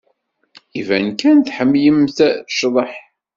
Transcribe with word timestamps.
Iban 0.79 1.07
kan 1.19 1.37
tḥemmlemt 1.39 2.17
ccḍeḥ. 2.53 2.91